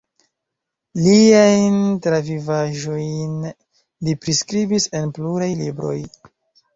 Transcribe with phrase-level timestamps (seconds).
[1.07, 3.35] Liajn travivaĵojn
[4.07, 5.95] li priskribis en pluraj libroj.